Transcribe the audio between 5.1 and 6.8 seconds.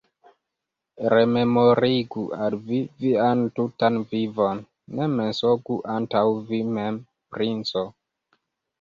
mensogu antaŭ vi